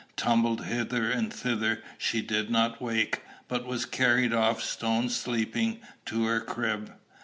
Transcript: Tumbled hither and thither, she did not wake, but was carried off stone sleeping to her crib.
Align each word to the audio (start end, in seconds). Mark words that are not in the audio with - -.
Tumbled 0.15 0.65
hither 0.65 1.11
and 1.11 1.31
thither, 1.31 1.83
she 1.99 2.23
did 2.23 2.49
not 2.49 2.81
wake, 2.81 3.21
but 3.47 3.67
was 3.67 3.85
carried 3.85 4.33
off 4.33 4.59
stone 4.59 5.09
sleeping 5.09 5.79
to 6.07 6.23
her 6.25 6.39
crib. 6.41 6.91